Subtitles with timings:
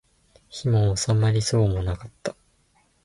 [0.49, 2.35] 火も納まりそうもなかった